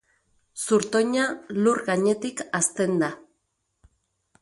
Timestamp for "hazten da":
2.61-3.15